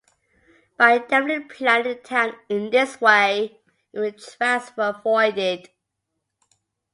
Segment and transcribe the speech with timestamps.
[0.77, 3.59] By deftly planning the town in this way,
[3.93, 5.69] even drafts were avoided.